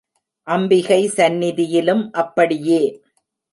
[0.47, 2.81] அம்பிகை சந்நிதியிலும் அப்படியே.